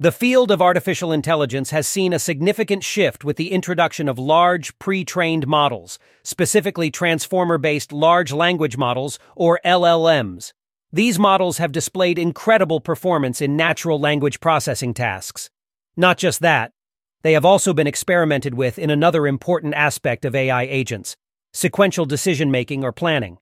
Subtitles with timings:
[0.00, 4.76] The field of artificial intelligence has seen a significant shift with the introduction of large,
[4.80, 10.52] pre trained models, specifically transformer based large language models, or LLMs.
[10.92, 15.48] These models have displayed incredible performance in natural language processing tasks.
[15.96, 16.72] Not just that,
[17.22, 21.16] they have also been experimented with in another important aspect of AI agents
[21.52, 23.38] sequential decision making or planning.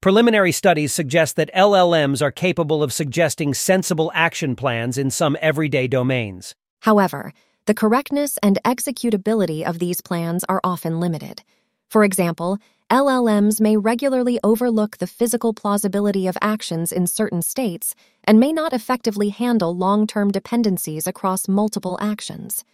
[0.00, 5.88] Preliminary studies suggest that LLMs are capable of suggesting sensible action plans in some everyday
[5.88, 6.54] domains.
[6.80, 7.32] However,
[7.66, 11.42] the correctness and executability of these plans are often limited.
[11.88, 12.58] For example,
[12.90, 18.72] LLMs may regularly overlook the physical plausibility of actions in certain states and may not
[18.72, 22.64] effectively handle long term dependencies across multiple actions.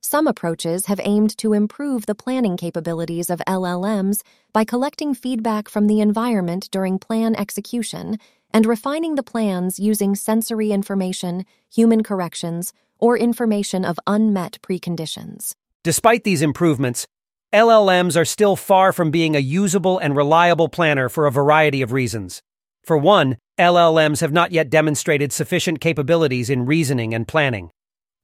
[0.00, 5.86] Some approaches have aimed to improve the planning capabilities of LLMs by collecting feedback from
[5.86, 8.18] the environment during plan execution
[8.52, 15.54] and refining the plans using sensory information, human corrections, or information of unmet preconditions.
[15.82, 17.06] Despite these improvements,
[17.52, 21.92] LLMs are still far from being a usable and reliable planner for a variety of
[21.92, 22.40] reasons.
[22.84, 27.70] For one, LLMs have not yet demonstrated sufficient capabilities in reasoning and planning.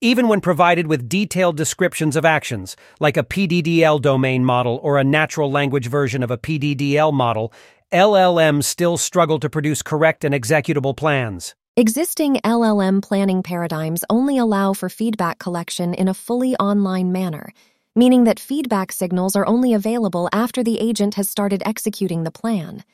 [0.04, 5.02] Even when provided with detailed descriptions of actions, like a PDDL domain model or a
[5.02, 7.50] natural language version of a PDDL model,
[7.90, 11.54] LLMs still struggle to produce correct and executable plans.
[11.78, 17.50] Existing LLM planning paradigms only allow for feedback collection in a fully online manner,
[17.96, 22.84] meaning that feedback signals are only available after the agent has started executing the plan.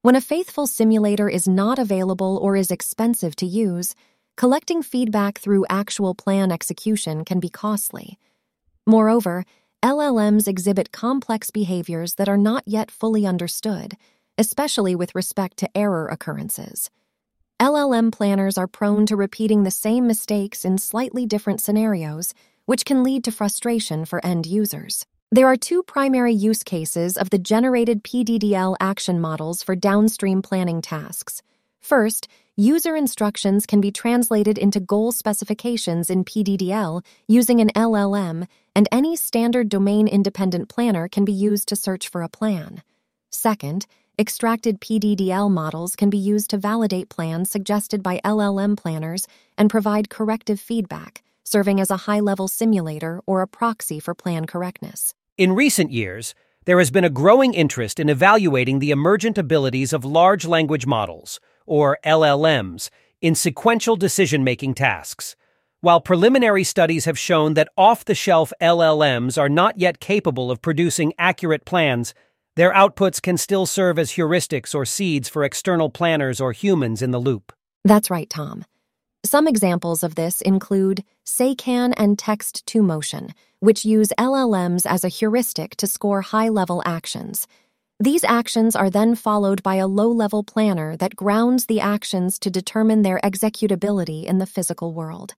[0.00, 3.94] When a faithful simulator is not available or is expensive to use,
[4.38, 8.16] collecting feedback through actual plan execution can be costly.
[8.86, 9.44] Moreover,
[9.84, 13.96] LLMs exhibit complex behaviors that are not yet fully understood,
[14.38, 16.88] especially with respect to error occurrences.
[17.58, 22.32] LLM planners are prone to repeating the same mistakes in slightly different scenarios,
[22.64, 25.04] which can lead to frustration for end users.
[25.32, 30.80] There are two primary use cases of the generated PDDL action models for downstream planning
[30.80, 31.42] tasks.
[31.88, 38.86] First, user instructions can be translated into goal specifications in PDDL using an LLM, and
[38.92, 42.82] any standard domain independent planner can be used to search for a plan.
[43.30, 43.86] Second,
[44.18, 49.26] extracted PDDL models can be used to validate plans suggested by LLM planners
[49.56, 54.44] and provide corrective feedback, serving as a high level simulator or a proxy for plan
[54.44, 55.14] correctness.
[55.38, 56.34] In recent years,
[56.66, 61.40] there has been a growing interest in evaluating the emergent abilities of large language models
[61.68, 62.90] or LLMs,
[63.20, 65.36] in sequential decision making tasks.
[65.80, 70.60] While preliminary studies have shown that off the shelf LLMs are not yet capable of
[70.60, 72.14] producing accurate plans,
[72.56, 77.12] their outputs can still serve as heuristics or seeds for external planners or humans in
[77.12, 77.52] the loop.
[77.84, 78.64] That's right, Tom.
[79.24, 85.08] Some examples of this include SayCan and Text to Motion, which use LLMs as a
[85.08, 87.46] heuristic to score high level actions.
[88.00, 92.48] These actions are then followed by a low level planner that grounds the actions to
[92.48, 95.34] determine their executability in the physical world.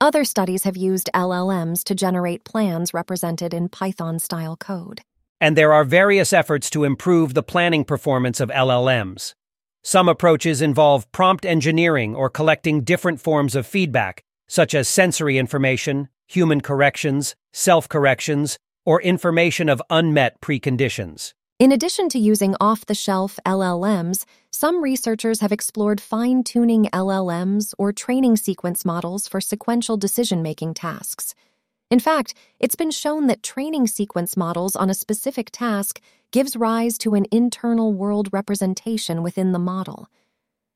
[0.00, 5.02] Other studies have used LLMs to generate plans represented in Python style code.
[5.40, 9.34] And there are various efforts to improve the planning performance of LLMs.
[9.84, 16.08] Some approaches involve prompt engineering or collecting different forms of feedback, such as sensory information,
[16.26, 21.34] human corrections, self corrections, or information of unmet preconditions.
[21.60, 27.74] In addition to using off the shelf LLMs, some researchers have explored fine tuning LLMs
[27.78, 31.32] or training sequence models for sequential decision making tasks.
[31.92, 36.00] In fact, it's been shown that training sequence models on a specific task
[36.32, 40.08] gives rise to an internal world representation within the model.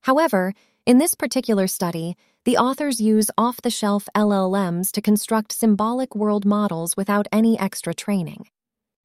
[0.03, 0.55] However,
[0.87, 6.47] in this particular study, the authors use off the shelf LLMs to construct symbolic world
[6.47, 8.47] models without any extra training.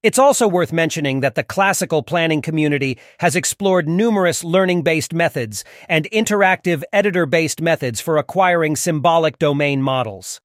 [0.04, 5.64] It's also worth mentioning that the classical planning community has explored numerous learning based methods
[5.88, 10.42] and interactive editor based methods for acquiring symbolic domain models.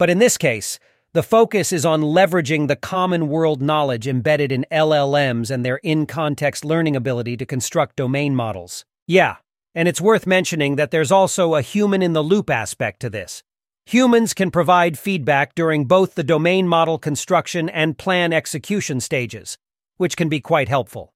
[0.00, 0.80] But in this case,
[1.12, 6.04] the focus is on leveraging the common world knowledge embedded in LLMs and their in
[6.04, 8.84] context learning ability to construct domain models.
[9.06, 9.36] Yeah,
[9.76, 13.44] and it's worth mentioning that there's also a human in the loop aspect to this.
[13.88, 19.56] Humans can provide feedback during both the domain model construction and plan execution stages,
[19.96, 21.14] which can be quite helpful.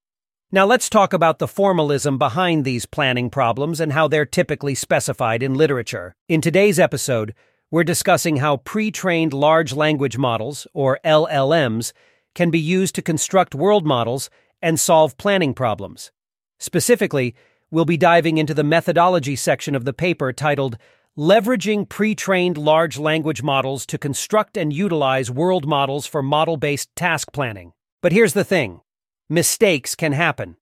[0.51, 5.43] Now let's talk about the formalism behind these planning problems and how they're typically specified
[5.43, 6.15] in literature.
[6.31, 7.35] In today's episode,
[7.71, 11.93] we're discussing how pre-trained large language models, or LLMs,
[12.35, 14.31] can be used to construct world models
[14.63, 16.11] and solve planning problems.
[16.59, 17.35] Specifically,
[17.71, 20.79] we'll be diving into the methodology section of the paper titled
[21.19, 27.73] leveraging pre-trained large language models to construct and utilize world models for model-based task planning.
[28.01, 28.81] But here's the thing.
[29.29, 30.57] Mistakes can happen.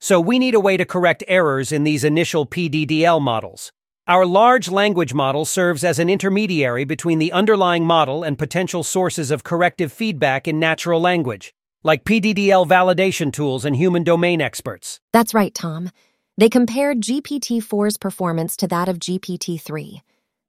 [0.00, 3.72] So we need a way to correct errors in these initial PDDL models.
[4.06, 9.30] Our large language model serves as an intermediary between the underlying model and potential sources
[9.30, 15.00] of corrective feedback in natural language, like PDDL validation tools and human domain experts.
[15.14, 15.90] That's right, Tom.
[16.36, 20.02] They compared GPT 4's performance to that of GPT 3,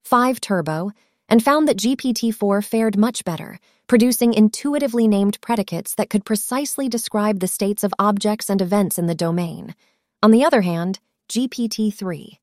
[0.04, 0.92] 5 Turbo,
[1.30, 6.90] and found that GPT 4 fared much better, producing intuitively named predicates that could precisely
[6.90, 9.76] describe the states of objects and events in the domain.
[10.24, 11.00] On the other hand,
[11.30, 12.40] GPT 3,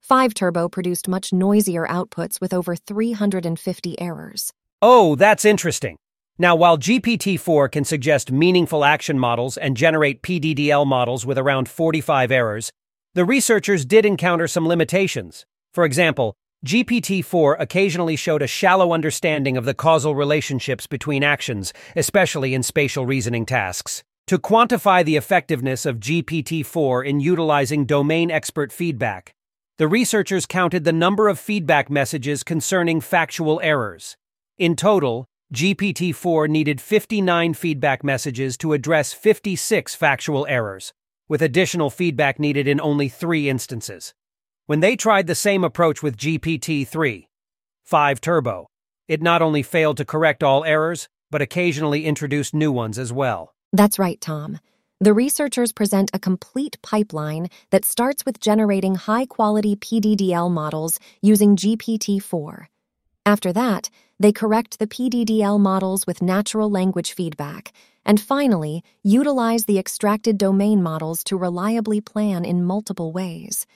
[0.00, 4.52] 5 Turbo produced much noisier outputs with over 350 errors.
[4.82, 5.96] Oh, that's interesting.
[6.38, 11.68] Now, while GPT 4 can suggest meaningful action models and generate PDDL models with around
[11.68, 12.72] 45 errors,
[13.14, 15.44] the researchers did encounter some limitations.
[15.74, 21.72] For example, GPT 4 occasionally showed a shallow understanding of the causal relationships between actions,
[21.96, 24.04] especially in spatial reasoning tasks.
[24.28, 29.34] To quantify the effectiveness of GPT 4 in utilizing domain expert feedback,
[29.78, 34.16] the researchers counted the number of feedback messages concerning factual errors.
[34.56, 40.92] In total, GPT 4 needed 59 feedback messages to address 56 factual errors
[41.30, 44.12] with additional feedback needed in only three instances.
[44.66, 47.28] When they tried the same approach with GPT 3,
[47.84, 48.66] 5 Turbo,
[49.06, 53.54] it not only failed to correct all errors, but occasionally introduced new ones as well.
[53.72, 54.58] That's right, Tom.
[55.00, 61.54] The researchers present a complete pipeline that starts with generating high quality PDDL models using
[61.54, 62.68] GPT 4.
[63.24, 63.88] After that,
[64.18, 67.72] they correct the PDDL models with natural language feedback
[68.04, 73.66] and finally, utilize the extracted domain models to reliably plan in multiple ways.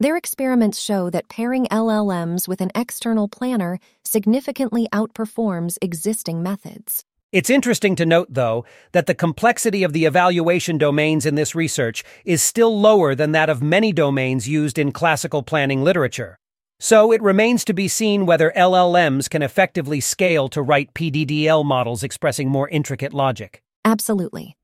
[0.00, 7.04] Their experiments show that pairing LLMs with an external planner significantly outperforms existing methods.
[7.32, 12.02] It's interesting to note, though, that the complexity of the evaluation domains in this research
[12.24, 16.39] is still lower than that of many domains used in classical planning literature.
[16.82, 22.02] So it remains to be seen whether LLMs can effectively scale to write PDDL models
[22.02, 23.62] expressing more intricate logic.
[23.84, 24.56] Absolutely.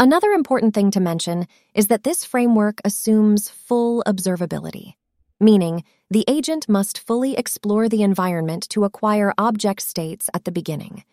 [0.00, 4.94] Another important thing to mention is that this framework assumes full observability,
[5.38, 11.04] meaning the agent must fully explore the environment to acquire object states at the beginning.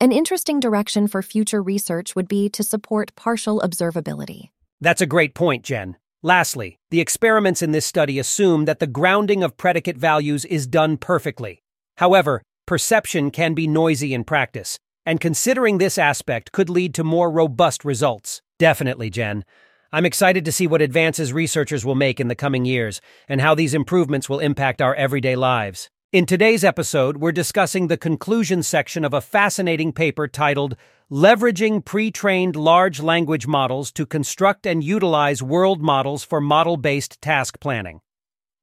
[0.00, 4.48] An interesting direction for future research would be to support partial observability.
[4.80, 5.96] That's a great point, Jen.
[6.24, 10.96] Lastly, the experiments in this study assume that the grounding of predicate values is done
[10.96, 11.62] perfectly.
[11.98, 17.30] However, perception can be noisy in practice, and considering this aspect could lead to more
[17.30, 18.40] robust results.
[18.58, 19.44] Definitely, Jen.
[19.92, 23.54] I'm excited to see what advances researchers will make in the coming years and how
[23.54, 25.90] these improvements will impact our everyday lives.
[26.14, 30.76] In today's episode, we're discussing the conclusion section of a fascinating paper titled
[31.10, 38.00] Leveraging Pre-Trained Large Language Models to Construct and Utilize World Models for Model-Based Task Planning.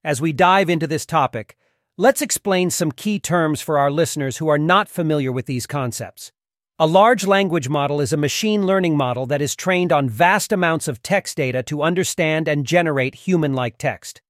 [0.01, 1.57] As we dive into this topic,
[1.97, 6.31] let's explain some key terms for our listeners who are not familiar with these concepts.
[6.79, 10.87] A large language model is a machine learning model that is trained on vast amounts
[10.87, 14.21] of text data to understand and generate human-like text.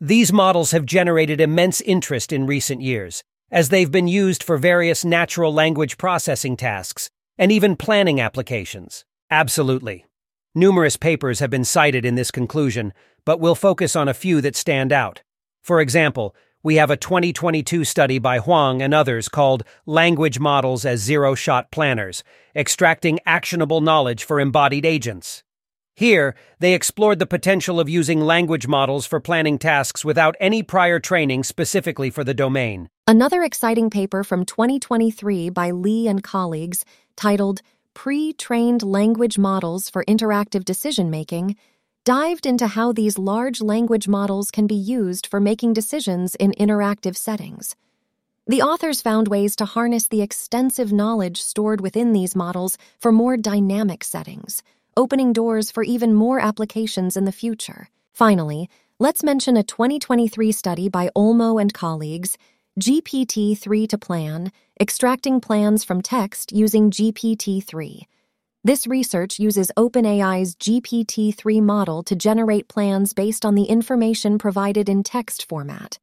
[0.00, 5.04] These models have generated immense interest in recent years, as they've been used for various
[5.04, 9.04] natural language processing tasks and even planning applications.
[9.30, 10.04] Absolutely.
[10.52, 12.92] Numerous papers have been cited in this conclusion,
[13.24, 15.22] but we'll focus on a few that stand out.
[15.62, 16.34] For example,
[16.64, 21.70] we have a 2022 study by Huang and others called Language Models as Zero Shot
[21.70, 22.24] Planners,
[22.56, 25.43] Extracting Actionable Knowledge for Embodied Agents.
[25.96, 30.98] Here, they explored the potential of using language models for planning tasks without any prior
[30.98, 32.88] training specifically for the domain.
[33.06, 36.84] Another exciting paper from 2023 by Lee and colleagues,
[37.16, 37.62] titled
[37.94, 41.54] Pre Trained Language Models for Interactive Decision Making,
[42.04, 47.16] dived into how these large language models can be used for making decisions in interactive
[47.16, 47.76] settings.
[48.48, 53.36] The authors found ways to harness the extensive knowledge stored within these models for more
[53.36, 54.62] dynamic settings
[54.96, 57.88] opening doors for even more applications in the future.
[58.12, 62.36] Finally, let's mention a 2023 study by Olmo and colleagues,
[62.80, 68.06] GPT 3 to Plan, extracting plans from text using GPT 3.
[68.64, 74.88] This research uses OpenAI's GPT 3 model to generate plans based on the information provided
[74.88, 75.98] in text format.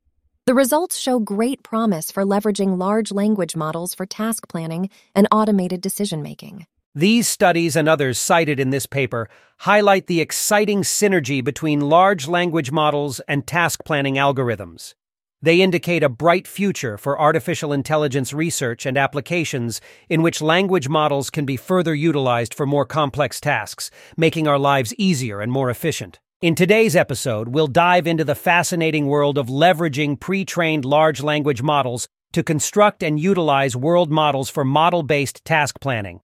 [0.45, 5.81] The results show great promise for leveraging large language models for task planning and automated
[5.81, 6.65] decision making.
[6.93, 9.29] These studies and others cited in this paper
[9.59, 14.93] highlight the exciting synergy between large language models and task planning algorithms.
[15.41, 19.79] They indicate a bright future for artificial intelligence research and applications
[20.09, 24.93] in which language models can be further utilized for more complex tasks, making our lives
[24.95, 26.19] easier and more efficient.
[26.41, 31.61] In today's episode, we'll dive into the fascinating world of leveraging pre trained large language
[31.61, 36.19] models to construct and utilize world models for model based task planning.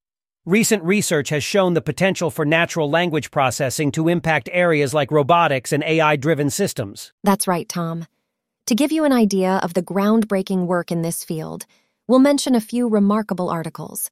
[0.48, 5.74] Recent research has shown the potential for natural language processing to impact areas like robotics
[5.74, 7.12] and AI driven systems.
[7.22, 8.06] That's right, Tom.
[8.68, 11.66] To give you an idea of the groundbreaking work in this field,
[12.08, 14.10] we'll mention a few remarkable articles.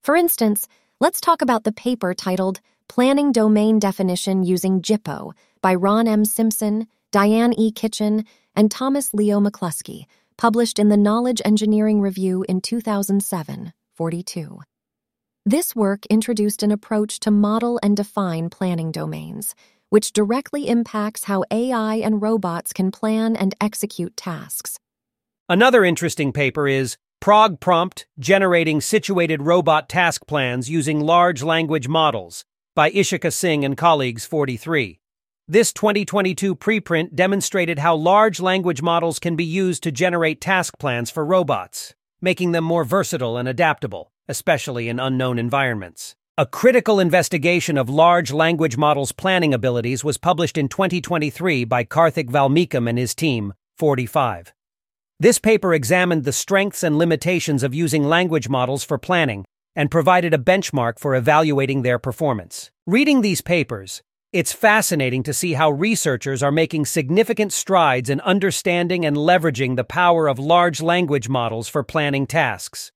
[0.00, 0.66] For instance,
[1.00, 6.24] let's talk about the paper titled Planning Domain Definition Using GIPO by Ron M.
[6.24, 7.70] Simpson, Diane E.
[7.70, 8.24] Kitchin,
[8.56, 10.06] and Thomas Leo McCluskey,
[10.38, 14.60] published in the Knowledge Engineering Review in 2007 42.
[15.46, 19.54] This work introduced an approach to model and define planning domains,
[19.90, 24.78] which directly impacts how AI and robots can plan and execute tasks.
[25.46, 32.90] Another interesting paper is ProgPrompt Generating Situated Robot Task Plans Using Large Language Models by
[32.90, 34.98] Ishika Singh and colleagues 43.
[35.46, 41.10] This 2022 preprint demonstrated how large language models can be used to generate task plans
[41.10, 46.16] for robots, making them more versatile and adaptable especially in unknown environments.
[46.36, 52.28] A critical investigation of large language models' planning abilities was published in 2023 by Karthik
[52.28, 54.52] Valmeekam and his team, 45.
[55.20, 59.44] This paper examined the strengths and limitations of using language models for planning
[59.76, 62.70] and provided a benchmark for evaluating their performance.
[62.86, 64.02] Reading these papers,
[64.32, 69.84] it's fascinating to see how researchers are making significant strides in understanding and leveraging the
[69.84, 72.90] power of large language models for planning tasks.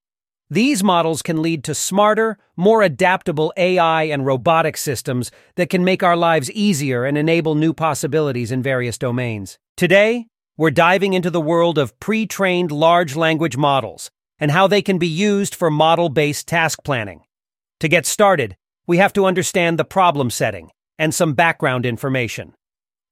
[0.51, 6.03] These models can lead to smarter, more adaptable AI and robotic systems that can make
[6.03, 9.59] our lives easier and enable new possibilities in various domains.
[9.77, 10.27] Today,
[10.57, 14.97] we're diving into the world of pre trained large language models and how they can
[14.97, 17.25] be used for model based task planning.
[17.81, 22.55] To get started, we have to understand the problem setting and some background information.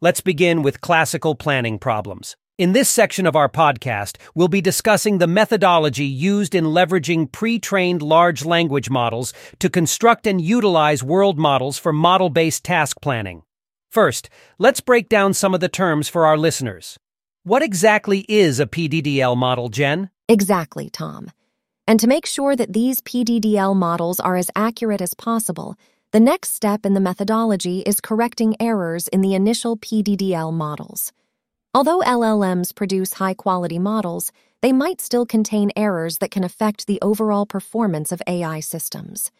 [0.00, 2.34] Let's begin with classical planning problems.
[2.58, 7.58] In this section of our podcast, we'll be discussing the methodology used in leveraging pre
[7.58, 13.42] trained large language models to construct and utilize world models for model based task planning.
[13.90, 16.98] First, let's break down some of the terms for our listeners.
[17.42, 20.08] What exactly is a PDDL model, Jen?
[20.26, 21.30] Exactly, Tom.
[21.86, 25.76] And to make sure that these PDDL models are as accurate as possible,
[26.12, 31.12] the next step in the methodology is correcting errors in the initial PDDL models.
[31.76, 36.98] Although LLMs produce high quality models, they might still contain errors that can affect the
[37.02, 39.30] overall performance of AI systems.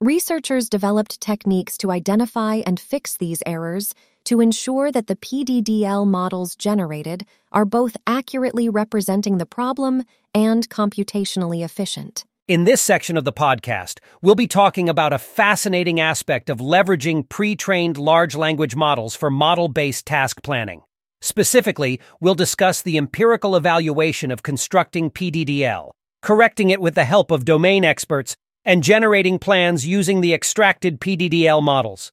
[0.00, 3.92] Researchers developed techniques to identify and fix these errors
[4.24, 10.02] to ensure that the PDDL models generated are both accurately representing the problem
[10.34, 12.24] and computationally efficient.
[12.48, 17.28] In this section of the podcast, we'll be talking about a fascinating aspect of leveraging
[17.28, 20.80] pre trained large language models for model based task planning.
[21.26, 25.90] Specifically, we'll discuss the empirical evaluation of constructing PDDL,
[26.22, 31.60] correcting it with the help of domain experts, and generating plans using the extracted PDDL
[31.60, 32.12] models.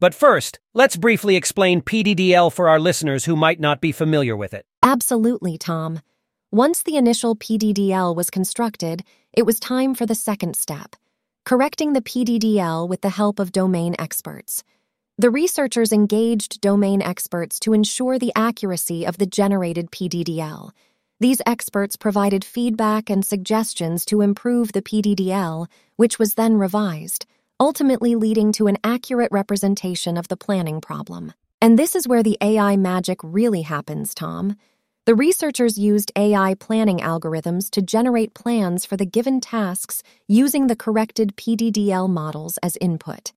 [0.00, 4.52] But first, let's briefly explain PDDL for our listeners who might not be familiar with
[4.52, 4.66] it.
[4.82, 6.00] Absolutely, Tom.
[6.50, 10.96] Once the initial PDDL was constructed, it was time for the second step
[11.44, 14.64] correcting the PDDL with the help of domain experts.
[15.20, 20.70] The researchers engaged domain experts to ensure the accuracy of the generated PDDL.
[21.18, 27.26] These experts provided feedback and suggestions to improve the PDDL, which was then revised,
[27.58, 31.32] ultimately leading to an accurate representation of the planning problem.
[31.60, 34.54] And this is where the AI magic really happens, Tom.
[35.04, 40.76] The researchers used AI planning algorithms to generate plans for the given tasks using the
[40.76, 43.32] corrected PDDL models as input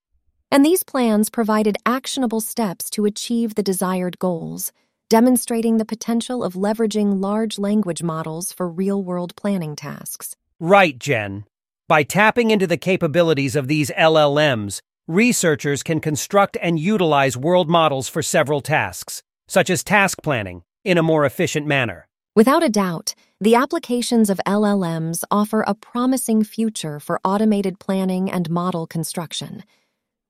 [0.52, 4.72] and these plans provided actionable steps to achieve the desired goals,
[5.10, 10.36] demonstrating the potential of leveraging large language models for real world planning tasks.
[10.60, 11.46] Right, Jen.
[11.88, 18.08] By tapping into the capabilities of these LLMs, researchers can construct and utilize world models
[18.08, 22.08] for several tasks, such as task planning, in a more efficient manner.
[22.34, 28.50] Without a doubt, the applications of LLMs offer a promising future for automated planning and
[28.50, 29.64] model construction.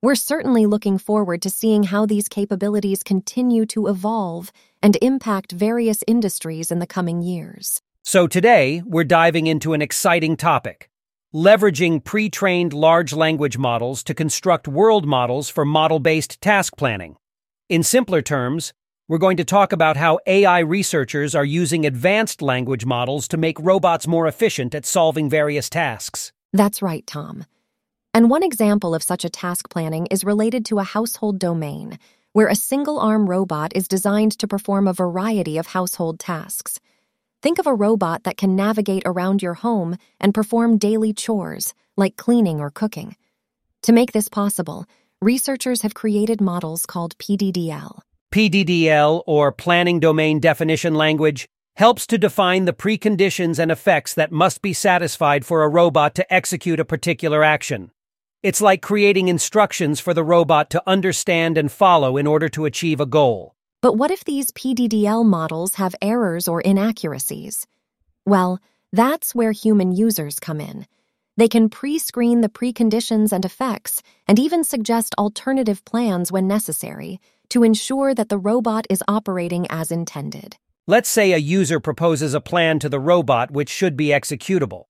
[0.04, 4.50] We're certainly looking forward to seeing how these capabilities continue to evolve
[4.82, 7.80] and impact various industries in the coming years.
[8.02, 10.88] So today, we're diving into an exciting topic
[11.32, 17.14] leveraging pre trained large language models to construct world models for model based task planning.
[17.68, 18.72] In simpler terms,
[19.06, 23.56] we're going to talk about how AI researchers are using advanced language models to make
[23.60, 26.32] robots more efficient at solving various tasks.
[26.52, 27.46] That's right, Tom.
[28.14, 31.98] And one example of such a task planning is related to a household domain,
[32.34, 36.78] where a single arm robot is designed to perform a variety of household tasks.
[37.40, 42.18] Think of a robot that can navigate around your home and perform daily chores, like
[42.18, 43.16] cleaning or cooking.
[43.84, 44.84] To make this possible,
[45.22, 48.00] researchers have created models called PDDL.
[48.30, 54.60] PDDL, or Planning Domain Definition Language, helps to define the preconditions and effects that must
[54.60, 57.90] be satisfied for a robot to execute a particular action.
[58.42, 62.98] It's like creating instructions for the robot to understand and follow in order to achieve
[62.98, 63.54] a goal.
[63.80, 67.68] But what if these PDDL models have errors or inaccuracies?
[68.26, 68.58] Well,
[68.92, 70.86] that's where human users come in.
[71.36, 77.20] They can pre screen the preconditions and effects and even suggest alternative plans when necessary
[77.50, 80.56] to ensure that the robot is operating as intended.
[80.88, 84.86] Let's say a user proposes a plan to the robot which should be executable.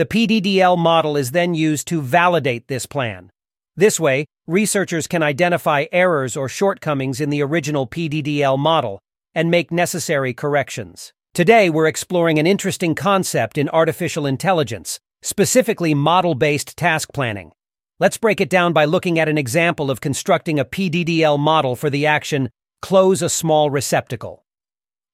[0.00, 3.30] The PDDL model is then used to validate this plan.
[3.76, 9.02] This way, researchers can identify errors or shortcomings in the original PDDL model
[9.34, 11.12] and make necessary corrections.
[11.34, 17.52] Today, we're exploring an interesting concept in artificial intelligence, specifically model based task planning.
[17.98, 21.90] Let's break it down by looking at an example of constructing a PDDL model for
[21.90, 22.48] the action
[22.80, 24.46] close a small receptacle.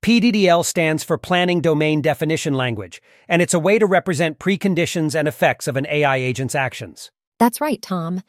[0.07, 5.27] PDDL stands for Planning Domain Definition Language, and it's a way to represent preconditions and
[5.27, 7.11] effects of an AI agent's actions.
[7.41, 8.23] That's right, Tom.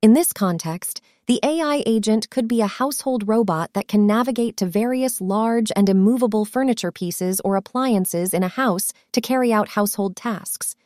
[0.00, 4.66] In this context, the AI agent could be a household robot that can navigate to
[4.66, 10.14] various large and immovable furniture pieces or appliances in a house to carry out household
[10.14, 10.76] tasks.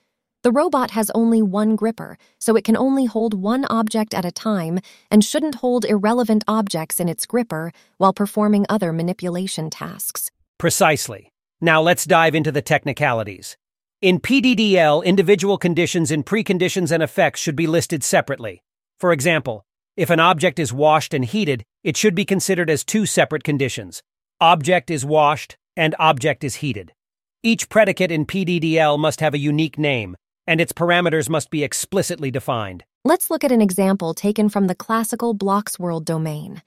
[0.42, 4.32] The robot has only one gripper, so it can only hold one object at a
[4.32, 4.78] time
[5.10, 10.30] and shouldn't hold irrelevant objects in its gripper while performing other manipulation tasks.
[10.56, 11.30] Precisely.
[11.60, 13.58] Now let's dive into the technicalities.
[14.00, 18.62] In PDDL, individual conditions and preconditions and effects should be listed separately.
[18.98, 19.62] For example,
[19.94, 24.02] if an object is washed and heated, it should be considered as two separate conditions.
[24.40, 26.94] Object is washed and object is heated.
[27.42, 30.16] Each predicate in PDDL must have a unique name,
[30.50, 32.82] and its parameters must be explicitly defined.
[33.04, 36.60] Let's look at an example taken from the classical Blocks Blocksworld domain.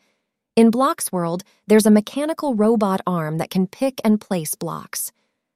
[0.56, 5.12] In Blocks Blocksworld, there's a mechanical robot arm that can pick and place blocks.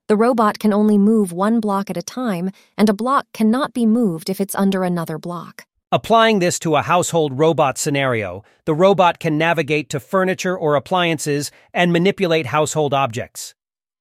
[0.10, 3.86] The robot can only move one block at a time, and a block cannot be
[3.86, 5.66] moved if it's under another block.
[5.94, 11.50] Applying this to a household robot scenario, the robot can navigate to furniture or appliances
[11.74, 13.56] and manipulate household objects.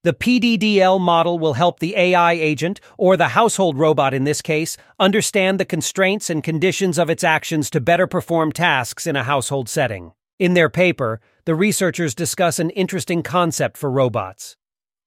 [0.06, 4.76] The PDDL model will help the AI agent, or the household robot in this case,
[5.00, 9.68] understand the constraints and conditions of its actions to better perform tasks in a household
[9.68, 10.12] setting.
[10.38, 14.56] In their paper, the researchers discuss an interesting concept for robots.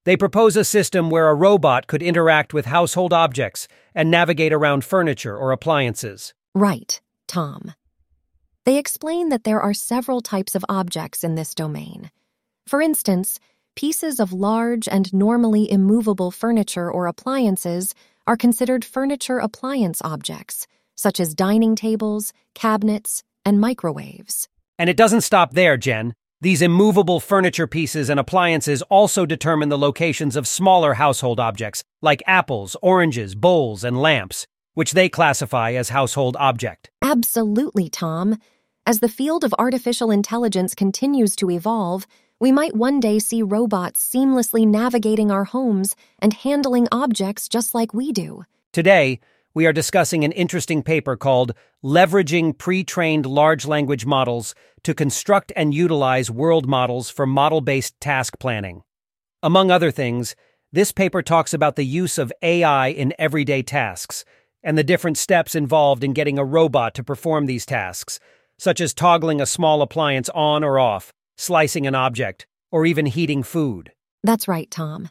[0.04, 4.84] They propose a system where a robot could interact with household objects and navigate around
[4.84, 6.34] furniture or appliances.
[6.54, 7.74] Right, Tom.
[8.66, 12.12] They explain that there are several types of objects in this domain.
[12.68, 13.40] For instance,
[13.76, 17.94] pieces of large and normally immovable furniture or appliances
[18.28, 24.48] are considered furniture appliance objects, such as dining tables, cabinets, and microwaves.
[24.78, 26.14] And it doesn't stop there, Jen.
[26.42, 32.24] These immovable furniture pieces and appliances also determine the locations of smaller household objects, like
[32.26, 36.90] apples, oranges, bowls, and lamps, which they classify as household object.
[37.02, 38.38] Absolutely, Tom.
[38.86, 42.08] As the field of artificial intelligence continues to evolve,
[42.40, 47.94] we might one day see robots seamlessly navigating our homes and handling objects just like
[47.94, 48.44] we do.
[48.72, 49.20] Today,
[49.54, 55.52] we are discussing an interesting paper called Leveraging Pre Trained Large Language Models to Construct
[55.56, 58.84] and Utilize World Models for Model Based Task Planning.
[59.44, 60.36] Among other things,
[60.72, 64.24] this paper talks about the use of AI in everyday tasks
[64.64, 68.20] and the different steps involved in getting a robot to perform these tasks,
[68.58, 73.44] such as toggling a small appliance on or off, slicing an object, or even heating
[73.44, 73.94] food.
[74.24, 75.08] That's right, Tom.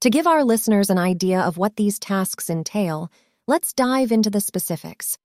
[0.00, 3.10] To give our listeners an idea of what these tasks entail,
[3.48, 5.18] let's dive into the specifics.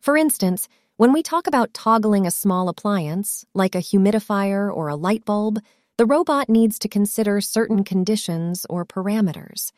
[0.00, 4.96] For instance, when we talk about toggling a small appliance, like a humidifier or a
[4.96, 5.60] light bulb,
[5.96, 9.70] the robot needs to consider certain conditions or parameters.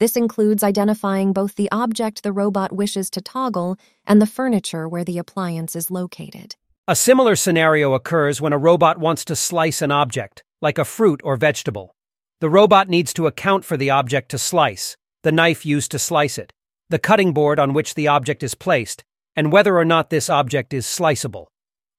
[0.00, 5.04] This includes identifying both the object the robot wishes to toggle and the furniture where
[5.04, 6.56] the appliance is located.
[6.86, 11.18] A similar scenario occurs when a robot wants to slice an object, like a fruit
[11.24, 11.94] or vegetable.
[12.40, 16.36] The robot needs to account for the object to slice, the knife used to slice
[16.36, 16.52] it,
[16.90, 19.02] the cutting board on which the object is placed,
[19.34, 21.48] and whether or not this object is sliceable.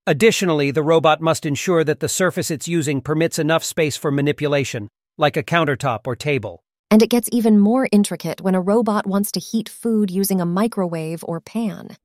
[0.06, 4.88] Additionally, the robot must ensure that the surface it's using permits enough space for manipulation,
[5.17, 6.62] like a countertop or table.
[6.91, 10.45] And it gets even more intricate when a robot wants to heat food using a
[10.45, 11.98] microwave or pan.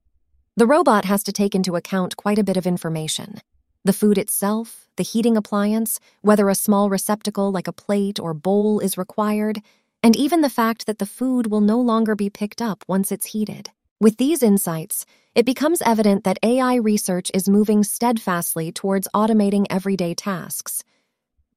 [0.57, 3.41] The robot has to take into account quite a bit of information
[3.83, 8.79] the food itself, the heating appliance, whether a small receptacle like a plate or bowl
[8.79, 9.59] is required,
[10.03, 13.27] and even the fact that the food will no longer be picked up once it's
[13.27, 13.71] heated.
[13.99, 20.13] With these insights, it becomes evident that AI research is moving steadfastly towards automating everyday
[20.13, 20.83] tasks.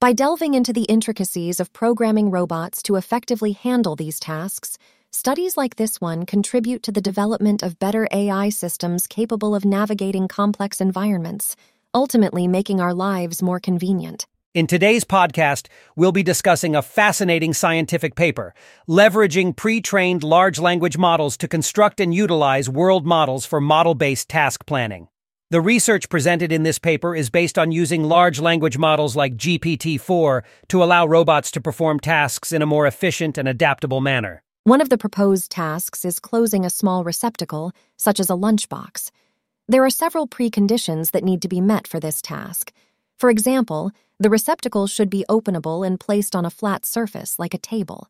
[0.00, 4.78] By delving into the intricacies of programming robots to effectively handle these tasks,
[5.14, 10.28] studies like this one contribute to the development of better AI systems capable of navigating
[10.28, 11.56] complex environments,
[11.94, 14.26] ultimately making our lives more convenient.
[14.54, 18.54] In today's podcast, we'll be discussing a fascinating scientific paper,
[18.88, 25.08] leveraging pre-trained large language models to construct and utilize world models for model-based task planning.
[25.50, 30.42] The research presented in this paper is based on using large language models like GPT-4
[30.68, 34.43] to allow robots to perform tasks in a more efficient and adaptable manner.
[34.66, 39.10] One of the proposed tasks is closing a small receptacle, such as a lunchbox.
[39.68, 42.72] There are several preconditions that need to be met for this task.
[43.18, 47.58] For example, the receptacle should be openable and placed on a flat surface, like a
[47.58, 48.08] table.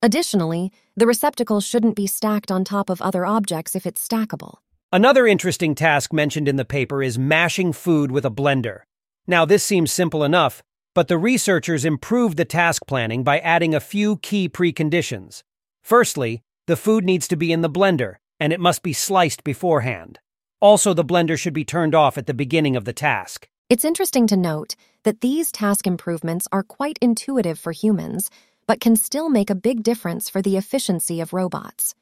[0.00, 4.54] Additionally, the receptacle shouldn't be stacked on top of other objects if it's stackable.
[4.90, 8.84] Another interesting task mentioned in the paper is mashing food with a blender.
[9.26, 10.62] Now, this seems simple enough,
[10.94, 15.42] but the researchers improved the task planning by adding a few key preconditions.
[15.82, 20.18] Firstly, the food needs to be in the blender, and it must be sliced beforehand.
[20.60, 23.48] Also, the blender should be turned off at the beginning of the task.
[23.68, 28.30] It's interesting to note that these task improvements are quite intuitive for humans,
[28.66, 31.94] but can still make a big difference for the efficiency of robots.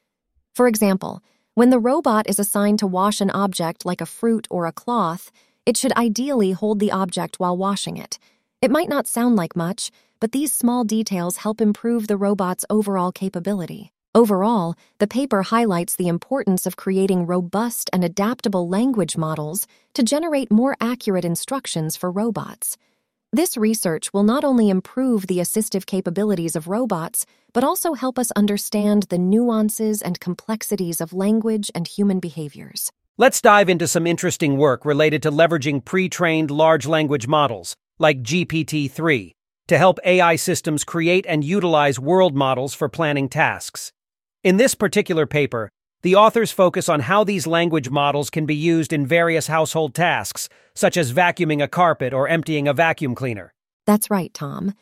[0.54, 1.22] For example,
[1.54, 5.30] when the robot is assigned to wash an object like a fruit or a cloth,
[5.66, 8.18] it should ideally hold the object while washing it.
[8.60, 13.12] It might not sound like much, but these small details help improve the robot's overall
[13.12, 13.92] capability.
[14.14, 20.50] Overall, the paper highlights the importance of creating robust and adaptable language models to generate
[20.50, 22.76] more accurate instructions for robots.
[23.32, 28.30] This research will not only improve the assistive capabilities of robots, but also help us
[28.30, 32.90] understand the nuances and complexities of language and human behaviors.
[33.18, 38.22] Let's dive into some interesting work related to leveraging pre trained large language models, like
[38.22, 39.34] GPT 3,
[39.68, 43.92] to help AI systems create and utilize world models for planning tasks.
[44.42, 45.70] In this particular paper,
[46.02, 50.48] the authors focus on how these language models can be used in various household tasks,
[50.74, 53.52] such as vacuuming a carpet or emptying a vacuum cleaner.
[53.84, 54.74] That's right, Tom.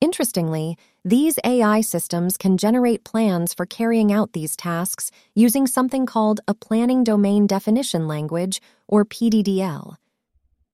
[0.00, 6.40] Interestingly, these AI systems can generate plans for carrying out these tasks using something called
[6.46, 9.96] a Planning Domain Definition Language, or PDDL.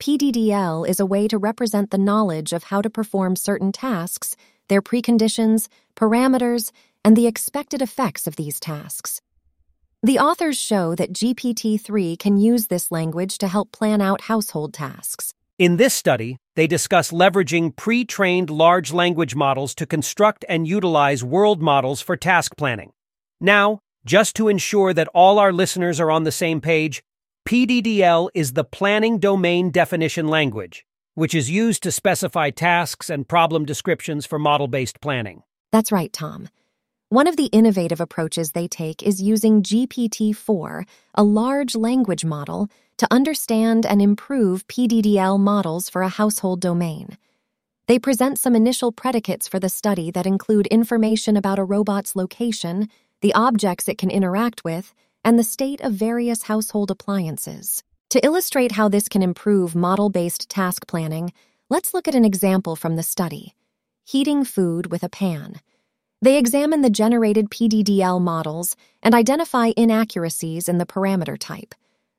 [0.03, 4.35] PDDL is a way to represent the knowledge of how to perform certain tasks,
[4.67, 6.73] their preconditions, parameters,
[7.05, 9.21] and the expected effects of these tasks.
[10.03, 14.75] The authors show that GPT 3 can use this language to help plan out household
[14.75, 15.35] tasks.
[15.57, 21.23] In this study, they discuss leveraging pre trained large language models to construct and utilize
[21.23, 22.91] world models for task planning.
[23.41, 27.05] Now, just to ensure that all our listeners are on the same page,
[27.47, 33.65] PDDL is the Planning Domain Definition Language, which is used to specify tasks and problem
[33.65, 35.43] descriptions for model based planning.
[35.73, 36.49] That's right, Tom.
[37.09, 42.71] One of the innovative approaches they take is using GPT 4, a large language model,
[42.97, 47.19] to understand and improve PDDL models for a household domain.
[47.87, 52.89] They present some initial predicates for the study that include information about a robot's location,
[53.21, 57.83] the objects it can interact with, and the state of various household appliances.
[58.11, 61.33] To illustrate how this can improve model based task planning,
[61.71, 63.55] let's look at an example from the study
[64.05, 65.61] heating food with a pan.
[66.21, 71.75] They examine the generated PDDL models and identify inaccuracies in the parameter type.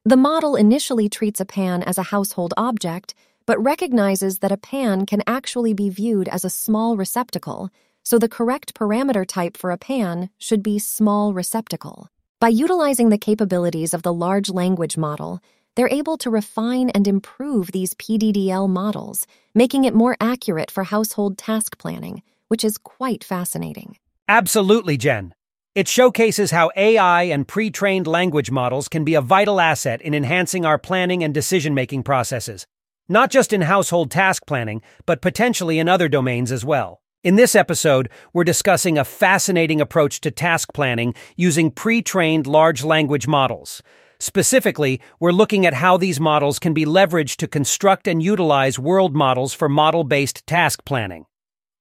[0.06, 3.14] The model initially treats a pan as a household object,
[3.46, 7.70] but recognizes that a pan can actually be viewed as a small receptacle,
[8.04, 12.10] so the correct parameter type for a pan should be small receptacle.
[12.44, 15.40] By utilizing the capabilities of the large language model,
[15.76, 19.26] they're able to refine and improve these PDDL models,
[19.56, 22.22] making it more accurate for household task planning
[22.54, 23.98] which is quite fascinating.
[24.28, 25.34] Absolutely, Jen.
[25.74, 30.14] It showcases how AI and pre trained language models can be a vital asset in
[30.14, 32.68] enhancing our planning and decision making processes,
[33.10, 37.02] not just in household task planning, but potentially in other domains as well.
[37.24, 42.84] In this episode, we're discussing a fascinating approach to task planning using pre trained large
[42.84, 43.82] language models.
[44.20, 49.16] Specifically, we're looking at how these models can be leveraged to construct and utilize world
[49.16, 51.26] models for model based task planning.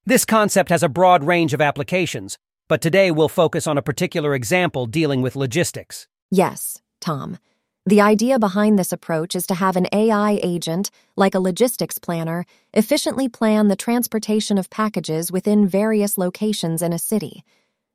[0.06, 4.36] This concept has a broad range of applications, but today we'll focus on a particular
[4.36, 6.06] example dealing with logistics.
[6.30, 7.38] Yes, Tom.
[7.84, 12.44] The idea behind this approach is to have an AI agent, like a logistics planner,
[12.72, 17.42] efficiently plan the transportation of packages within various locations in a city.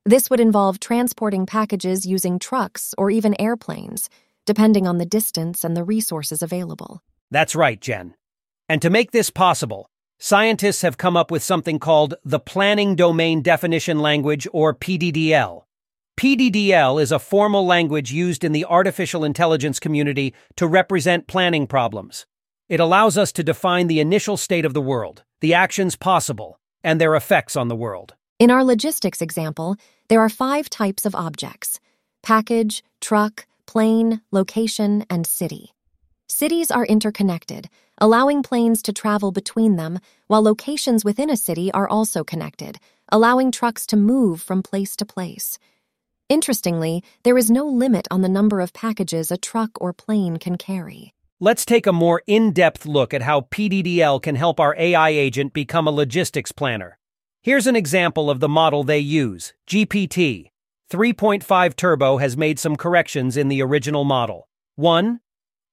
[0.03, 4.09] This would involve transporting packages using trucks or even airplanes,
[4.45, 7.01] depending on the distance and the resources available.
[7.31, 8.13] That's right, Jen.
[8.67, 13.41] And to make this possible, scientists have come up with something called the Planning Domain
[13.41, 15.63] Definition Language, or PDDL.
[16.17, 22.25] PDDL is a formal language used in the artificial intelligence community to represent planning problems.
[22.67, 26.99] It allows us to define the initial state of the world, the actions possible, and
[26.99, 28.15] their effects on the world.
[28.39, 29.75] In our logistics example,
[30.07, 31.79] there are five types of objects
[32.23, 35.75] package, truck, plane, location, and city.
[36.27, 41.87] Cities are interconnected, allowing planes to travel between them, while locations within a city are
[41.87, 42.79] also connected,
[43.11, 45.59] allowing trucks to move from place to place.
[46.29, 50.57] Interestingly, there is no limit on the number of packages a truck or plane can
[50.57, 51.13] carry.
[51.39, 55.53] Let's take a more in depth look at how PDDL can help our AI agent
[55.53, 56.97] become a logistics planner.
[57.41, 60.51] Here's an example of the model they use GPT.
[60.91, 64.49] 3.5 Turbo has made some corrections in the original model.
[64.75, 65.21] 1.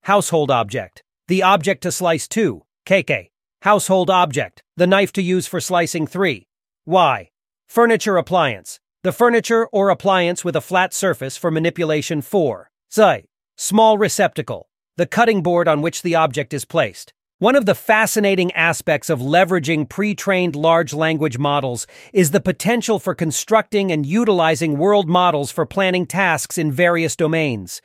[0.03, 1.03] Household object.
[1.27, 2.63] The object to slice 2.
[2.87, 3.31] KK.
[3.63, 4.63] Household object.
[4.77, 6.47] The knife to use for slicing 3.
[6.87, 7.31] Y.
[7.67, 8.79] Furniture appliance.
[9.05, 12.71] The furniture or appliance with a flat surface for manipulation 4.
[12.91, 13.25] Z.
[13.55, 14.71] Small receptacle.
[14.97, 17.13] The cutting board on which the object is placed.
[17.39, 22.99] One of the fascinating aspects of leveraging pre trained large language models is the potential
[22.99, 27.83] for constructing and utilizing world models for planning tasks in various domains.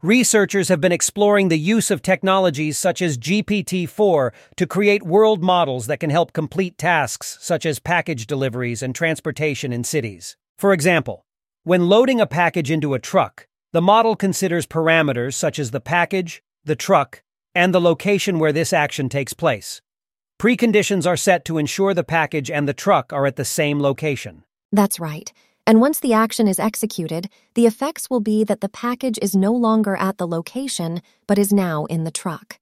[0.00, 5.42] Researchers have been exploring the use of technologies such as GPT 4 to create world
[5.42, 10.38] models that can help complete tasks such as package deliveries and transportation in cities.
[10.58, 11.24] For example,
[11.64, 16.42] when loading a package into a truck, the model considers parameters such as the package,
[16.64, 17.22] the truck,
[17.54, 19.80] and the location where this action takes place.
[20.38, 24.44] Preconditions are set to ensure the package and the truck are at the same location.
[24.72, 25.32] That's right.
[25.66, 29.52] And once the action is executed, the effects will be that the package is no
[29.52, 32.58] longer at the location, but is now in the truck.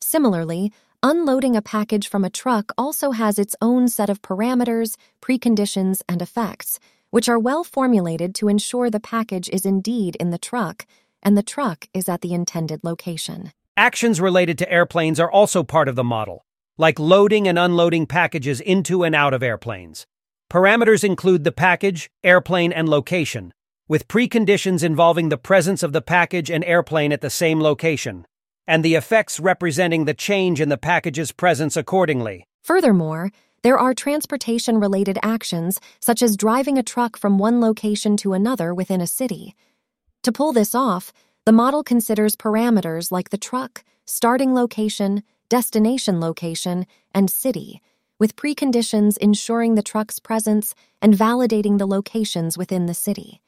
[0.00, 6.02] Similarly, unloading a package from a truck also has its own set of parameters, preconditions,
[6.08, 6.78] and effects
[7.10, 10.86] which are well formulated to ensure the package is indeed in the truck
[11.22, 13.52] and the truck is at the intended location.
[13.76, 16.44] Actions related to airplanes are also part of the model,
[16.78, 20.06] like loading and unloading packages into and out of airplanes.
[20.50, 23.52] Parameters include the package, airplane, and location,
[23.88, 28.26] with preconditions involving the presence of the package and airplane at the same location,
[28.66, 32.44] and the effects representing the change in the package's presence accordingly.
[32.62, 33.30] Furthermore,
[33.62, 38.72] there are transportation related actions, such as driving a truck from one location to another
[38.72, 39.54] within a city.
[40.22, 41.12] To pull this off,
[41.44, 47.82] the model considers parameters like the truck, starting location, destination location, and city,
[48.18, 53.40] with preconditions ensuring the truck's presence and validating the locations within the city.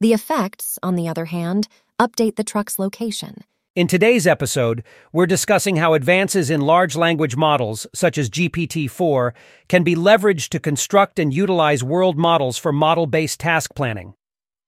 [0.00, 3.44] The effects, on the other hand, update the truck's location.
[3.74, 9.32] In today's episode, we're discussing how advances in large language models, such as GPT 4,
[9.66, 14.12] can be leveraged to construct and utilize world models for model based task planning.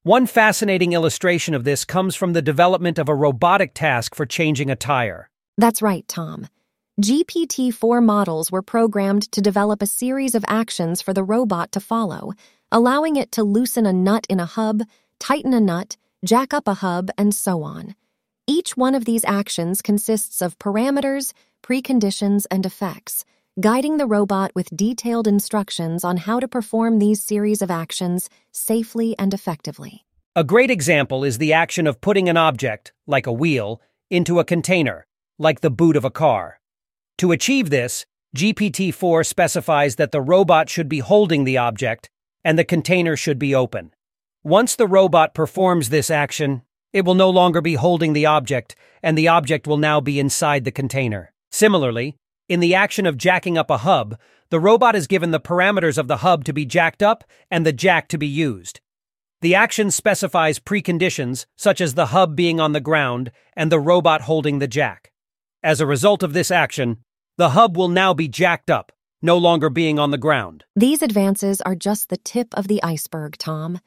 [0.05, 4.71] One fascinating illustration of this comes from the development of a robotic task for changing
[4.71, 5.29] a tire.
[5.59, 6.47] That's right, Tom.
[6.99, 11.81] GPT 4 models were programmed to develop a series of actions for the robot to
[11.81, 12.33] follow,
[12.73, 14.81] allowing it to loosen a nut in a hub,
[15.19, 17.95] tighten a nut, jack up a hub, and so on.
[18.47, 23.25] Each one of these actions consists of parameters, preconditions, and effects,
[23.59, 29.15] guiding the robot with detailed instructions on how to perform these series of actions safely
[29.19, 30.05] and effectively.
[30.37, 33.81] A great example is the action of putting an object, like a wheel,
[34.11, 35.07] into a container,
[35.39, 36.61] like the boot of a car.
[37.19, 38.05] To achieve this,
[38.37, 42.11] GPT 4 specifies that the robot should be holding the object
[42.45, 43.95] and the container should be open.
[44.43, 46.61] Once the robot performs this action,
[46.95, 50.65] it will no longer be holding the object, and the object will now be inside
[50.65, 51.33] the container.
[51.51, 52.17] Similarly,
[52.49, 54.17] in the action of jacking up a hub,
[54.51, 57.73] the robot is given the parameters of the hub to be jacked up and the
[57.73, 58.81] jack to be used.
[59.41, 64.23] The action specifies preconditions, such as the hub being on the ground and the robot
[64.23, 65.11] holding the jack.
[65.65, 66.99] As a result of this action,
[67.39, 70.65] the hub will now be jacked up, no longer being on the ground.
[70.77, 73.81] These advances are just the tip of the iceberg, Tom.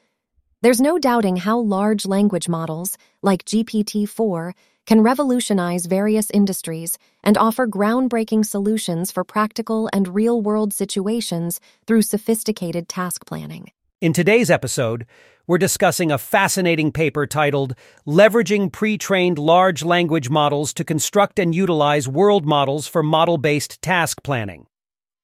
[0.64, 4.56] There's no doubting how large language models, like GPT 4,
[4.88, 12.02] can revolutionize various industries and offer groundbreaking solutions for practical and real world situations through
[12.02, 13.70] sophisticated task planning.
[14.02, 15.06] In today's episode,
[15.46, 17.76] we're discussing a fascinating paper titled
[18.08, 23.80] Leveraging Pre Trained Large Language Models to Construct and Utilize World Models for Model Based
[23.84, 24.66] Task Planning.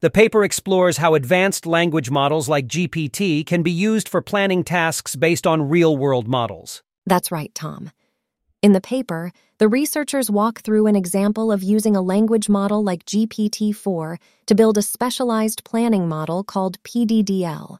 [0.04, 5.16] The paper explores how advanced language models like GPT can be used for planning tasks
[5.16, 6.84] based on real world models.
[7.06, 7.90] That's right, Tom.
[8.62, 13.06] In the paper, the researchers walk through an example of using a language model like
[13.06, 17.78] GPT 4 to build a specialized planning model called PDDL.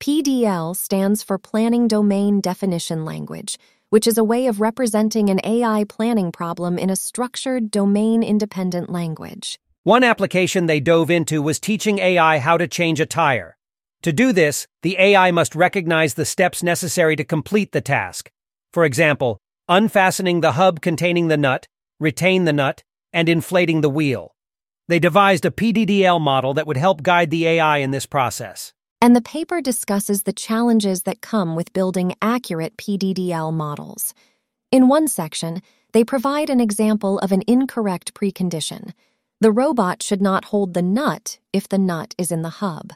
[0.00, 3.56] PDL stands for Planning Domain Definition Language,
[3.90, 8.90] which is a way of representing an AI planning problem in a structured, domain independent
[8.90, 9.60] language.
[9.86, 13.56] One application they dove into was teaching AI how to change a tire.
[14.02, 18.32] To do this, the AI must recognize the steps necessary to complete the task.
[18.72, 21.68] For example, unfastening the hub containing the nut,
[22.00, 24.34] retain the nut, and inflating the wheel.
[24.88, 28.72] They devised a PDDL model that would help guide the AI in this process.
[29.00, 34.14] And the paper discusses the challenges that come with building accurate PDDL models.
[34.72, 38.90] In one section, they provide an example of an incorrect precondition.
[39.38, 42.94] The robot should not hold the nut if the nut is in the hub.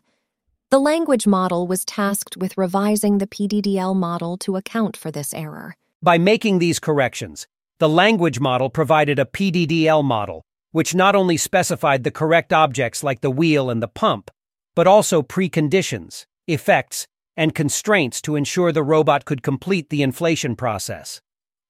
[0.71, 5.77] The language model was tasked with revising the PDDL model to account for this error.
[6.03, 7.47] By making these corrections,
[7.79, 10.41] the language model provided a PDDL model,
[10.73, 14.31] which not only specified the correct objects like the wheel and the pump,
[14.75, 21.21] but also preconditions, effects, and constraints to ensure the robot could complete the inflation process.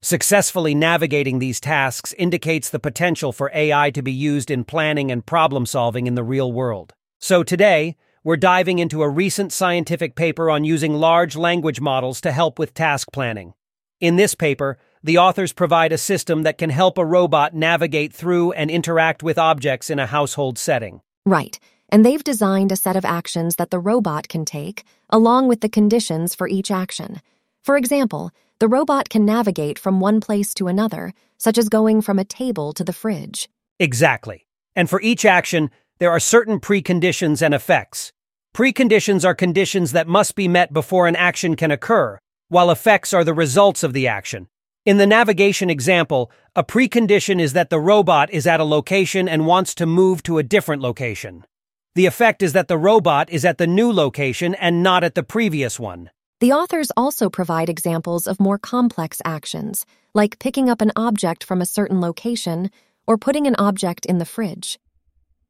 [0.03, 5.27] Successfully navigating these tasks indicates the potential for AI to be used in planning and
[5.27, 6.95] problem solving in the real world.
[7.19, 12.33] So today, we're diving into a recent scientific paper on using large language models to
[12.33, 13.53] help with task planning.
[14.01, 18.53] In this paper, the authors provide a system that can help a robot navigate through
[18.53, 21.03] and interact with objects in a household setting.
[21.27, 21.61] Right,
[21.91, 25.69] and they've designed a set of actions that the robot can take, along with the
[25.69, 27.21] conditions for each action.
[27.63, 32.19] For example, the robot can navigate from one place to another, such as going from
[32.19, 33.49] a table to the fridge.
[33.79, 34.47] Exactly.
[34.77, 38.13] And for each action, there are certain preconditions and effects.
[38.55, 42.19] Preconditions are conditions that must be met before an action can occur,
[42.49, 44.47] while effects are the results of the action.
[44.85, 49.47] In the navigation example, a precondition is that the robot is at a location and
[49.47, 51.47] wants to move to a different location.
[51.95, 55.23] The effect is that the robot is at the new location and not at the
[55.23, 56.11] previous one.
[56.41, 61.61] The authors also provide examples of more complex actions, like picking up an object from
[61.61, 62.71] a certain location
[63.07, 64.79] or putting an object in the fridge.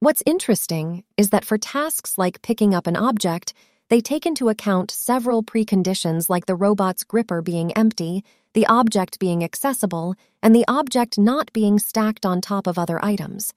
[0.00, 3.54] What's interesting is that for tasks like picking up an object,
[3.88, 9.44] they take into account several preconditions like the robot's gripper being empty, the object being
[9.44, 13.54] accessible, and the object not being stacked on top of other items.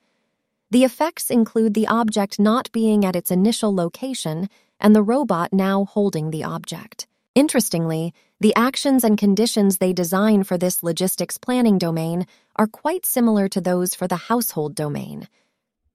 [0.69, 5.85] The effects include the object not being at its initial location and the robot now
[5.85, 7.07] holding the object.
[7.35, 13.47] Interestingly, the actions and conditions they design for this logistics planning domain are quite similar
[13.49, 15.27] to those for the household domain.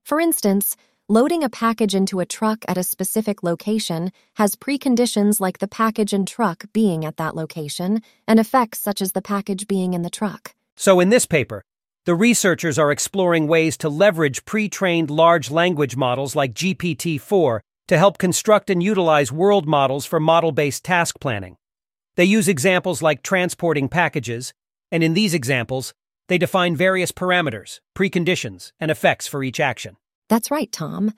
[0.04, 0.76] For instance,
[1.10, 6.12] Loading a package into a truck at a specific location has preconditions like the package
[6.12, 10.10] and truck being at that location and effects such as the package being in the
[10.10, 10.54] truck.
[10.76, 11.62] So, in this paper,
[12.04, 17.62] the researchers are exploring ways to leverage pre trained large language models like GPT 4
[17.88, 21.56] to help construct and utilize world models for model based task planning.
[22.16, 24.52] They use examples like transporting packages,
[24.92, 25.94] and in these examples,
[26.28, 29.96] they define various parameters, preconditions, and effects for each action.
[30.28, 31.12] That's right, Tom.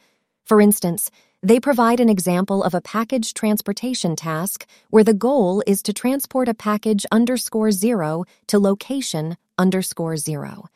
[0.45, 1.11] For instance,
[1.43, 6.49] they provide an example of a package transportation task where the goal is to transport
[6.49, 10.67] a package underscore zero to location underscore zero.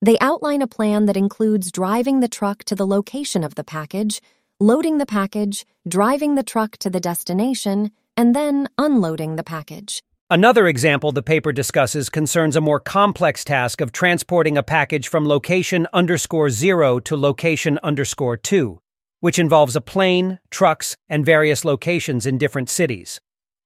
[0.00, 4.20] They outline a plan that includes driving the truck to the location of the package,
[4.58, 10.02] loading the package, driving the truck to the destination, and then unloading the package.
[10.30, 15.28] Another example the paper discusses concerns a more complex task of transporting a package from
[15.28, 18.80] location underscore zero to location underscore two,
[19.20, 23.20] which involves a plane, trucks, and various locations in different cities.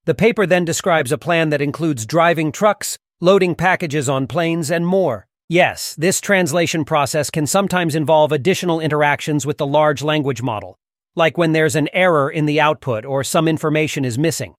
[0.07, 4.85] The paper then describes a plan that includes driving trucks, loading packages on planes, and
[4.85, 5.29] more.
[5.53, 10.79] Yes, this translation process can sometimes involve additional interactions with the large language model,
[11.17, 14.55] like when there's an error in the output or some information is missing.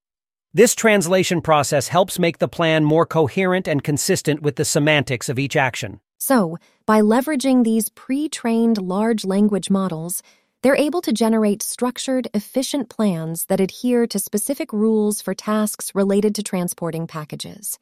[0.53, 5.39] This translation process helps make the plan more coherent and consistent with the semantics of
[5.39, 6.01] each action.
[6.17, 10.21] So, by leveraging these pre trained large language models,
[10.61, 16.35] they're able to generate structured, efficient plans that adhere to specific rules for tasks related
[16.35, 17.79] to transporting packages.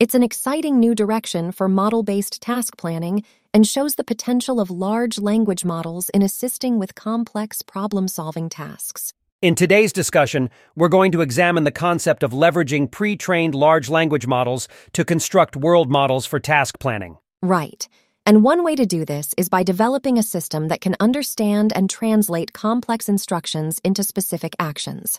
[0.00, 4.70] It's an exciting new direction for model based task planning and shows the potential of
[4.70, 9.12] large language models in assisting with complex problem solving tasks.
[9.42, 14.24] In today's discussion, we're going to examine the concept of leveraging pre trained large language
[14.24, 17.18] models to construct world models for task planning.
[17.42, 17.88] Right.
[18.24, 21.90] And one way to do this is by developing a system that can understand and
[21.90, 25.18] translate complex instructions into specific actions.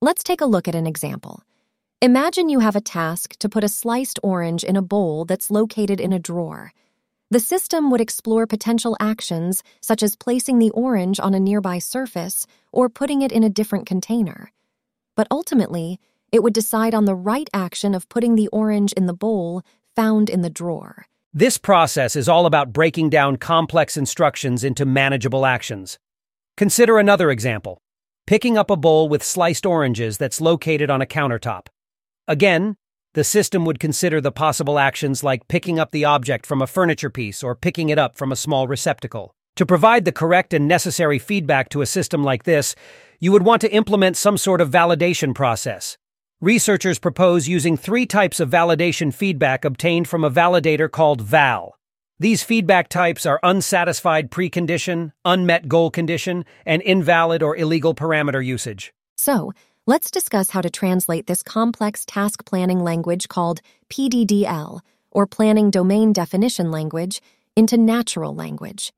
[0.00, 1.44] Let's take a look at an example.
[2.00, 6.00] Imagine you have a task to put a sliced orange in a bowl that's located
[6.00, 6.72] in a drawer.
[7.32, 12.46] The system would explore potential actions such as placing the orange on a nearby surface
[12.70, 14.52] or putting it in a different container.
[15.16, 15.98] But ultimately,
[16.30, 19.64] it would decide on the right action of putting the orange in the bowl
[19.96, 21.06] found in the drawer.
[21.34, 25.98] This process is all about breaking down complex instructions into manageable actions.
[26.56, 27.82] Consider another example
[28.24, 31.66] picking up a bowl with sliced oranges that's located on a countertop.
[32.28, 32.76] Again,
[33.14, 37.08] the system would consider the possible actions like picking up the object from a furniture
[37.08, 39.34] piece or picking it up from a small receptacle.
[39.56, 42.74] To provide the correct and necessary feedback to a system like this,
[43.18, 45.96] you would want to implement some sort of validation process.
[46.42, 51.78] Researchers propose using three types of validation feedback obtained from a validator called VAL.
[52.20, 58.92] These feedback types are unsatisfied precondition, unmet goal condition, and invalid or illegal parameter usage.
[59.16, 59.52] So,
[59.88, 64.80] let's discuss how to translate this complex task planning language called PDDL,
[65.10, 67.22] or Planning Domain Definition Language,
[67.56, 68.92] into natural language.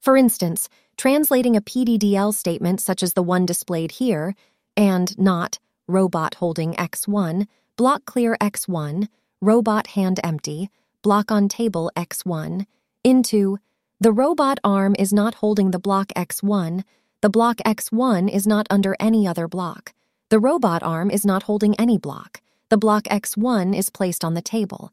[0.00, 4.36] For instance, translating a PDDL statement such as the one displayed here,
[4.76, 5.58] and not
[5.88, 9.08] robot holding X1, block clear X1,
[9.40, 10.70] robot hand empty,
[11.02, 12.64] block on table X1,
[13.02, 13.58] into
[13.98, 16.84] the robot arm is not holding the block X1,
[17.22, 19.94] the block X1 is not under any other block,
[20.30, 24.42] the robot arm is not holding any block, the block X1 is placed on the
[24.42, 24.92] table.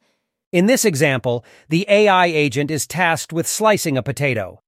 [0.54, 4.62] In this example, the AI agent is tasked with slicing a potato.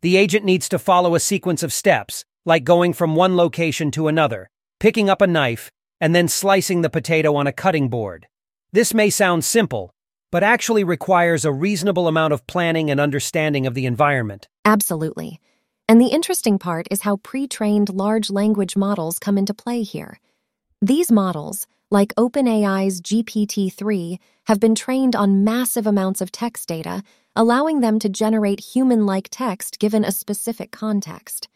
[0.00, 4.08] The agent needs to follow a sequence of steps, like going from one location to
[4.08, 4.48] another,
[4.80, 5.70] picking up a knife,
[6.00, 8.26] and then slicing the potato on a cutting board.
[8.72, 9.94] This may sound simple,
[10.32, 14.48] but actually requires a reasonable amount of planning and understanding of the environment.
[14.64, 15.38] Absolutely.
[15.86, 20.18] And the interesting part is how pre trained large language models come into play here.
[20.80, 27.02] These models, like OpenAI's GPT 3, have been trained on massive amounts of text data,
[27.36, 31.48] allowing them to generate human like text given a specific context.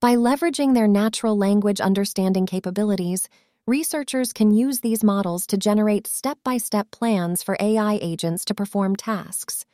[0.00, 3.28] By leveraging their natural language understanding capabilities,
[3.66, 8.54] researchers can use these models to generate step by step plans for AI agents to
[8.54, 9.66] perform tasks.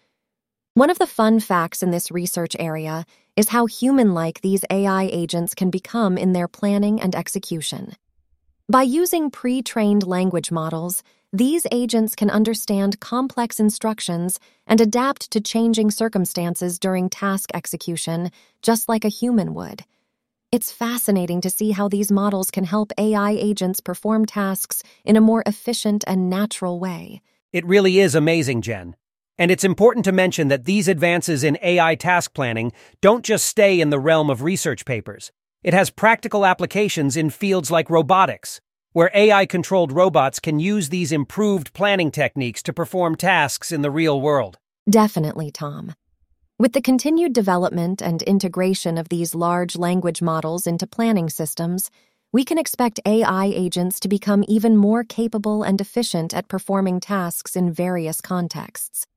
[0.74, 3.04] One of the fun facts in this research area
[3.36, 7.94] is how human like these AI agents can become in their planning and execution.
[8.68, 11.02] By using pre trained language models,
[11.32, 18.30] these agents can understand complex instructions and adapt to changing circumstances during task execution,
[18.60, 19.84] just like a human would.
[20.52, 25.22] It's fascinating to see how these models can help AI agents perform tasks in a
[25.22, 27.22] more efficient and natural way.
[27.54, 28.94] It really is amazing, Jen.
[29.42, 32.70] And it's important to mention that these advances in AI task planning
[33.00, 35.32] don't just stay in the realm of research papers.
[35.64, 38.60] It has practical applications in fields like robotics,
[38.92, 43.90] where AI controlled robots can use these improved planning techniques to perform tasks in the
[43.90, 44.58] real world.
[44.88, 45.96] Definitely, Tom.
[46.56, 51.90] With the continued development and integration of these large language models into planning systems,
[52.30, 57.56] we can expect AI agents to become even more capable and efficient at performing tasks
[57.56, 59.08] in various contexts.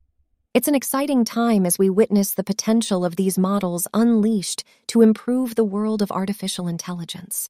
[0.56, 5.56] It's an exciting time as we witness the potential of these models unleashed to improve
[5.56, 7.50] the world of artificial intelligence.